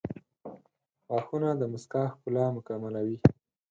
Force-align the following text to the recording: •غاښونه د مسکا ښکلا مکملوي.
•غاښونه 1.11 1.49
د 1.57 1.63
مسکا 1.73 2.03
ښکلا 2.13 2.45
مکملوي. 2.55 3.17